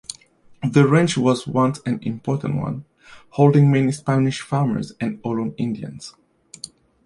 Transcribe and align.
The 0.67 0.87
ranch 0.87 1.15
was 1.15 1.45
once 1.45 1.79
an 1.85 1.99
important 2.01 2.55
one, 2.55 2.85
holding 3.29 3.69
many 3.69 3.91
Spanish 3.91 4.41
farmers 4.41 4.93
and 4.99 5.21
Ohlone 5.21 5.53
Indians. 5.59 6.15